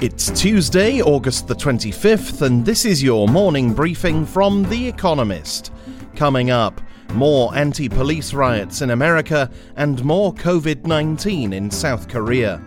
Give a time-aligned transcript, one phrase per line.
[0.00, 5.74] It's Tuesday, August the 25th, and this is your morning briefing from The Economist.
[6.16, 6.80] Coming up,
[7.12, 12.62] more anti police riots in America and more COVID 19 in South Korea.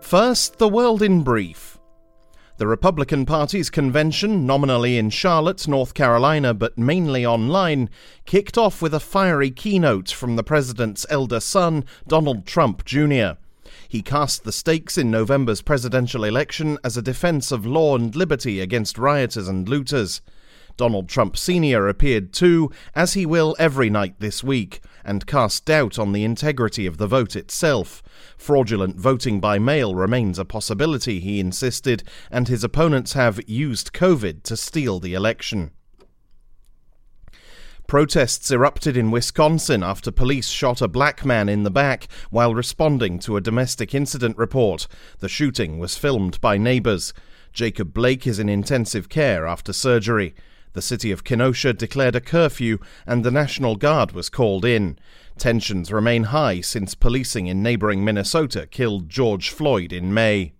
[0.00, 1.75] First, the world in brief.
[2.58, 7.90] The Republican Party's convention, nominally in Charlotte, North Carolina, but mainly online,
[8.24, 13.32] kicked off with a fiery keynote from the president's elder son, Donald Trump Jr.
[13.86, 18.60] He cast the stakes in November's presidential election as a defense of law and liberty
[18.60, 20.22] against rioters and looters.
[20.76, 21.88] Donald Trump Sr.
[21.88, 26.86] appeared too, as he will every night this week, and cast doubt on the integrity
[26.86, 28.02] of the vote itself.
[28.36, 34.42] Fraudulent voting by mail remains a possibility, he insisted, and his opponents have used COVID
[34.42, 35.70] to steal the election.
[37.86, 43.20] Protests erupted in Wisconsin after police shot a black man in the back while responding
[43.20, 44.88] to a domestic incident report.
[45.20, 47.14] The shooting was filmed by neighbors.
[47.52, 50.34] Jacob Blake is in intensive care after surgery.
[50.76, 54.98] The city of Kenosha declared a curfew and the National Guard was called in.
[55.38, 60.52] Tensions remain high since policing in neighboring Minnesota killed George Floyd in May.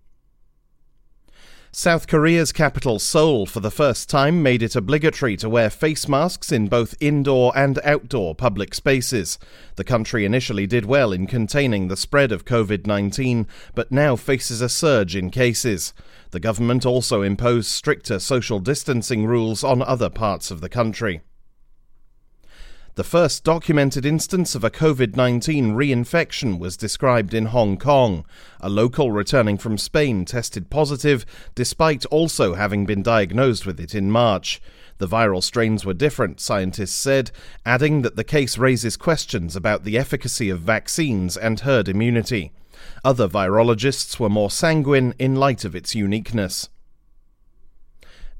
[1.78, 6.50] South Korea's capital, Seoul, for the first time made it obligatory to wear face masks
[6.50, 9.38] in both indoor and outdoor public spaces.
[9.74, 14.62] The country initially did well in containing the spread of COVID 19, but now faces
[14.62, 15.92] a surge in cases.
[16.30, 21.20] The government also imposed stricter social distancing rules on other parts of the country.
[22.96, 28.24] The first documented instance of a COVID 19 reinfection was described in Hong Kong.
[28.58, 34.10] A local returning from Spain tested positive, despite also having been diagnosed with it in
[34.10, 34.62] March.
[34.96, 37.30] The viral strains were different, scientists said,
[37.66, 42.50] adding that the case raises questions about the efficacy of vaccines and herd immunity.
[43.04, 46.70] Other virologists were more sanguine in light of its uniqueness.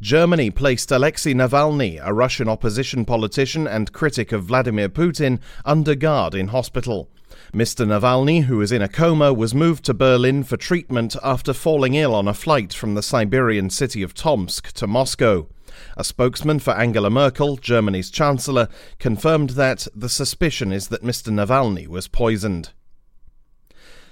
[0.02, 6.34] Germany placed Alexei Navalny, a Russian opposition politician and critic of Vladimir Putin, under guard
[6.34, 7.08] in hospital.
[7.54, 7.86] Mr.
[7.86, 12.14] Navalny, who is in a coma, was moved to Berlin for treatment after falling ill
[12.14, 15.48] on a flight from the Siberian city of Tomsk to Moscow.
[15.96, 18.68] A spokesman for Angela Merkel, Germany's chancellor,
[18.98, 21.32] confirmed that the suspicion is that Mr.
[21.32, 22.72] Navalny was poisoned.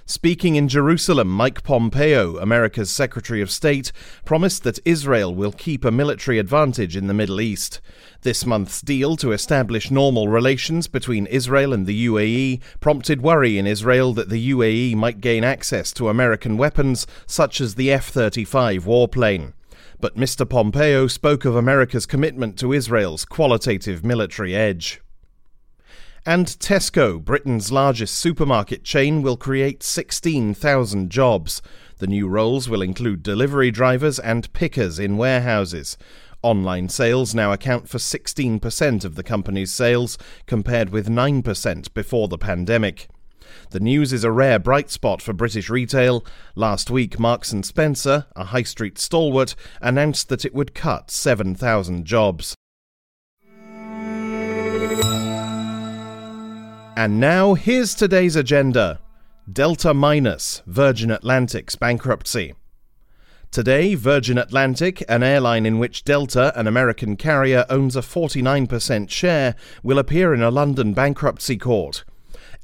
[0.07, 3.91] Speaking in Jerusalem, Mike Pompeo, America's Secretary of State,
[4.23, 7.81] promised that Israel will keep a military advantage in the Middle East.
[8.21, 13.65] This month's deal to establish normal relations between Israel and the UAE prompted worry in
[13.65, 18.85] Israel that the UAE might gain access to American weapons such as the F 35
[18.85, 19.53] warplane.
[19.99, 20.47] But Mr.
[20.47, 25.01] Pompeo spoke of America's commitment to Israel's qualitative military edge.
[26.27, 31.61] And Tesco, Britain's largest supermarket chain, will create 16,000 jobs.
[31.99, 35.99] The new roles will include delivery drivers and pickers in warehouses.
[36.41, 42.39] Online sales now account for 16% of the company's sales, compared with 9% before the
[42.39, 43.07] pandemic.
[43.69, 46.25] The news is a rare bright spot for British retail.
[46.55, 52.03] Last week, Marks and Spencer, a high street stalwart, announced that it would cut 7,000
[52.03, 52.55] jobs.
[56.97, 59.01] And now, here's today's agenda
[59.51, 62.53] Delta Minus, Virgin Atlantic's bankruptcy.
[63.51, 69.55] Today, Virgin Atlantic, an airline in which Delta, an American carrier, owns a 49% share,
[69.83, 72.05] will appear in a London bankruptcy court.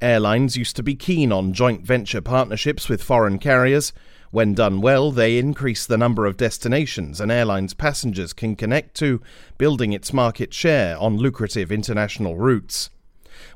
[0.00, 3.92] Airlines used to be keen on joint venture partnerships with foreign carriers.
[4.30, 9.20] When done well, they increase the number of destinations an airline's passengers can connect to,
[9.58, 12.88] building its market share on lucrative international routes.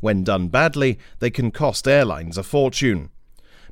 [0.00, 3.10] When done badly, they can cost airlines a fortune.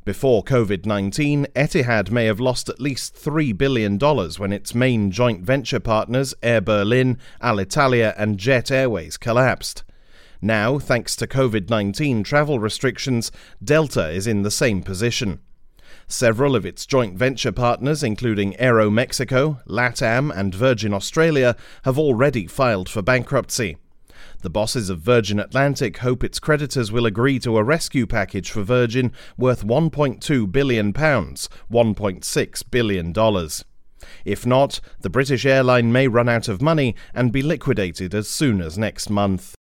[0.04, 5.42] Before COVID 19, Etihad may have lost at least $3 billion when its main joint
[5.42, 9.82] venture partners, Air Berlin, Alitalia, and Jet Airways, collapsed.
[10.43, 13.32] Now, thanks to COVID 19 travel restrictions,
[13.62, 15.40] Delta is in the same position.
[16.06, 22.90] Several of its joint venture partners, including Aeromexico, LATAM, and Virgin Australia, have already filed
[22.90, 23.78] for bankruptcy.
[24.44, 28.62] The bosses of Virgin Atlantic hope its creditors will agree to a rescue package for
[28.62, 33.14] Virgin worth £1.2 billion, $1.6 billion.
[34.26, 38.61] If not, the British airline may run out of money and be liquidated as soon
[38.61, 39.55] as next month.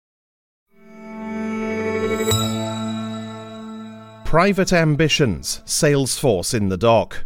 [4.25, 7.25] Private ambitions, Salesforce in the dock.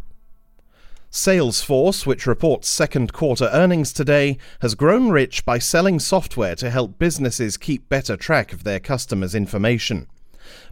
[1.17, 6.99] Salesforce, which reports second quarter earnings today, has grown rich by selling software to help
[6.99, 10.09] businesses keep better track of their customers' information.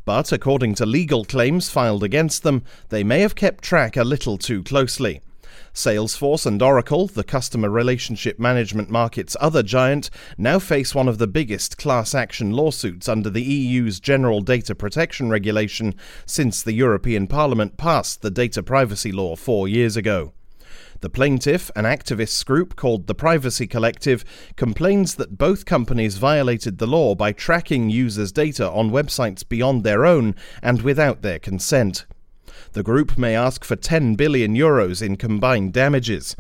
[0.05, 4.37] But according to legal claims filed against them, they may have kept track a little
[4.37, 5.23] too closely.
[5.73, 11.27] Salesforce and Oracle, the customer relationship management market's other giant, now face one of the
[11.27, 15.95] biggest class action lawsuits under the EU's General Data Protection Regulation
[16.27, 20.33] since the European Parliament passed the data privacy law four years ago.
[21.01, 24.25] The plaintiff, an activists group called the Privacy Collective,
[24.57, 30.07] complains that both companies violated the law by tracking users' data on websites beyond their
[30.07, 32.07] own and without their consent.
[32.73, 36.37] The group may ask for 10 billion euros in combined damages.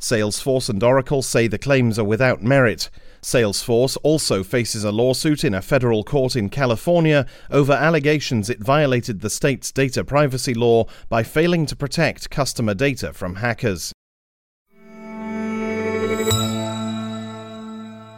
[0.00, 2.88] Salesforce and Oracle say the claims are without merit.
[3.20, 9.20] Salesforce also faces a lawsuit in a federal court in California over allegations it violated
[9.20, 13.92] the state's data privacy law by failing to protect customer data from hackers.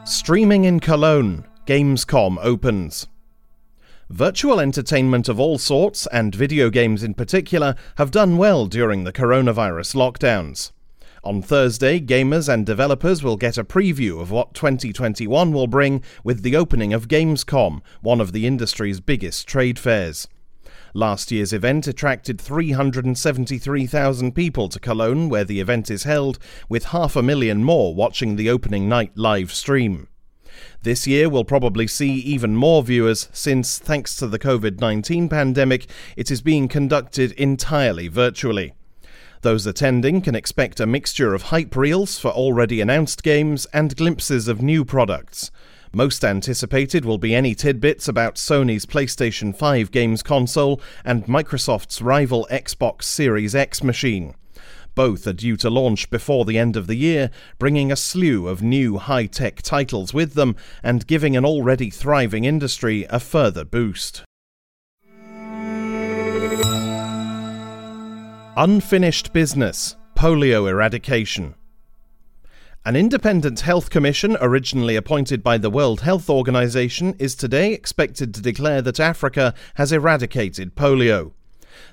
[0.05, 3.07] Streaming in Cologne, Gamescom opens.
[4.11, 9.13] Virtual entertainment of all sorts, and video games in particular, have done well during the
[9.13, 10.73] coronavirus lockdowns.
[11.23, 16.43] On Thursday, gamers and developers will get a preview of what 2021 will bring with
[16.43, 20.27] the opening of Gamescom, one of the industry's biggest trade fairs.
[20.93, 27.15] Last year's event attracted 373,000 people to Cologne, where the event is held, with half
[27.15, 30.09] a million more watching the opening night live stream.
[30.83, 35.87] This year we'll probably see even more viewers since, thanks to the COVID 19 pandemic,
[36.17, 38.75] it is being conducted entirely virtually.
[39.43, 44.49] Those attending can expect a mixture of hype reels for already announced games and glimpses
[44.49, 45.51] of new products.
[45.93, 52.47] Most anticipated will be any tidbits about Sony's PlayStation 5 games console and Microsoft's rival
[52.51, 54.35] Xbox Series X machine.
[54.95, 58.63] Both are due to launch before the end of the year, bringing a slew of
[58.63, 64.23] new high tech titles with them and giving an already thriving industry a further boost.
[68.57, 71.55] Unfinished Business Polio Eradication.
[72.85, 78.41] An independent health commission, originally appointed by the World Health Organization, is today expected to
[78.41, 81.33] declare that Africa has eradicated polio.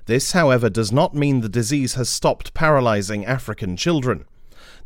[0.06, 4.25] This, however, does not mean the disease has stopped paralyzing African children.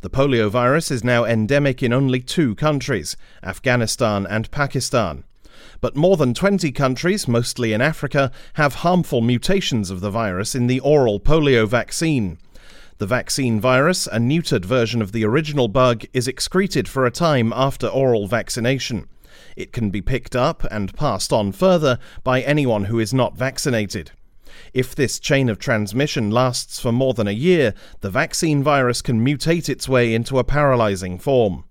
[0.00, 5.24] The polio virus is now endemic in only two countries, Afghanistan and Pakistan.
[5.80, 10.66] But more than 20 countries, mostly in Africa, have harmful mutations of the virus in
[10.66, 12.38] the oral polio vaccine.
[12.98, 17.52] The vaccine virus, a neutered version of the original bug, is excreted for a time
[17.54, 19.08] after oral vaccination.
[19.56, 24.12] It can be picked up and passed on further by anyone who is not vaccinated.
[24.72, 29.24] If this chain of transmission lasts for more than a year, the vaccine virus can
[29.24, 31.64] mutate its way into a paralyzing form.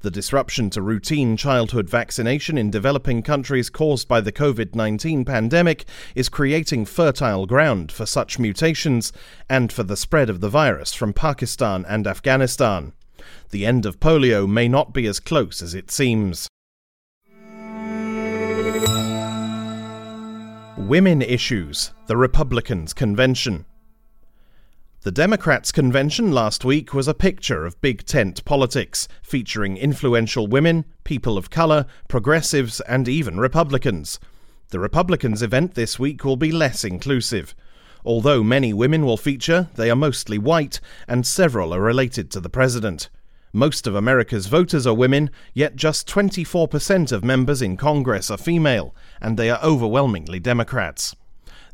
[0.00, 5.84] The disruption to routine childhood vaccination in developing countries caused by the COVID 19 pandemic
[6.14, 9.12] is creating fertile ground for such mutations
[9.48, 12.92] and for the spread of the virus from Pakistan and Afghanistan.
[13.50, 16.48] The end of polio may not be as close as it seems.
[20.78, 23.64] Women Issues, the Republicans' Convention.
[25.04, 30.84] The Democrats' convention last week was a picture of big tent politics, featuring influential women,
[31.02, 34.20] people of colour, progressives, and even Republicans.
[34.68, 37.54] The Republicans' event this week will be less inclusive.
[38.04, 42.50] Although many women will feature, they are mostly white, and several are related to the
[42.50, 43.08] president.
[43.52, 48.94] Most of America's voters are women, yet just 24% of members in Congress are female,
[49.20, 51.14] and they are overwhelmingly Democrats.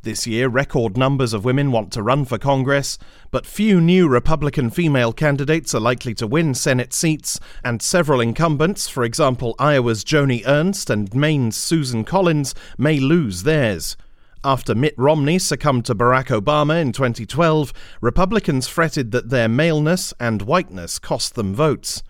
[0.03, 2.99] This year, record numbers of women want to run for Congress,
[3.31, 8.89] but few new Republican female candidates are likely to win Senate seats, and several incumbents,
[8.89, 13.97] for example Iowa's Joni Ernst and Maine's Susan Collins, may lose theirs.
[14.45, 20.43] After Mitt Romney succumbed to Barack Obama in 2012, Republicans fretted that their maleness and
[20.43, 22.03] whiteness cost them votes.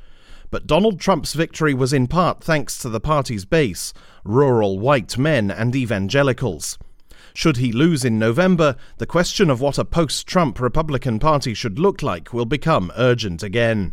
[0.50, 3.92] But Donald Trump's victory was in part thanks to the party's base
[4.24, 6.78] rural white men and evangelicals.
[7.34, 11.78] Should he lose in November, the question of what a post Trump Republican Party should
[11.78, 13.92] look like will become urgent again.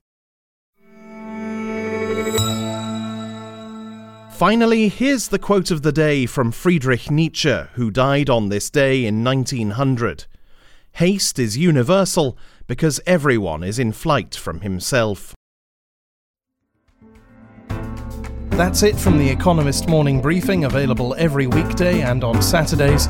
[4.40, 9.06] Finally, here's the quote of the day from Friedrich Nietzsche, who died on this day
[9.06, 10.28] in 1900
[10.94, 15.36] Haste is universal because everyone is in flight from himself.
[18.52, 23.10] That's it from The Economist Morning Briefing, available every weekday and on Saturdays.